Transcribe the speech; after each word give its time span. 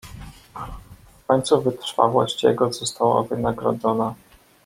"W 1.23 1.27
końcu 1.27 1.61
wytrwałość 1.61 2.43
jego 2.43 2.73
została 2.73 3.23
wynagrodzona." 3.23 4.15